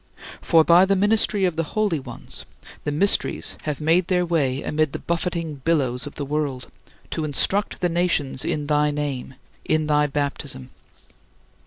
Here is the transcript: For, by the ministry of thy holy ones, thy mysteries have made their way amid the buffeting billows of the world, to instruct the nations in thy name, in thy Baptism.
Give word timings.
For, 0.41 0.63
by 0.63 0.85
the 0.85 0.95
ministry 0.95 1.45
of 1.45 1.57
thy 1.57 1.61
holy 1.61 1.99
ones, 1.99 2.43
thy 2.85 2.89
mysteries 2.91 3.55
have 3.65 3.79
made 3.79 4.07
their 4.07 4.25
way 4.25 4.63
amid 4.63 4.93
the 4.93 4.97
buffeting 5.05 5.61
billows 5.63 6.07
of 6.07 6.15
the 6.15 6.25
world, 6.25 6.71
to 7.11 7.23
instruct 7.23 7.81
the 7.81 7.87
nations 7.89 8.43
in 8.43 8.65
thy 8.65 8.89
name, 8.89 9.35
in 9.63 9.85
thy 9.85 10.07
Baptism. 10.07 10.71